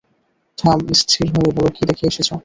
[0.57, 2.29] থাম স্থির হয়ে বল, কি দেখে এসেছ?